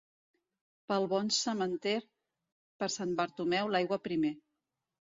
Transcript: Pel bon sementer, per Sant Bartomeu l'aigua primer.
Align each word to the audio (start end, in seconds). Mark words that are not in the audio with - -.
Pel 0.91 1.05
bon 1.11 1.29
sementer, 1.41 1.95
per 2.81 2.91
Sant 2.99 3.17
Bartomeu 3.23 3.73
l'aigua 3.77 4.03
primer. 4.11 4.35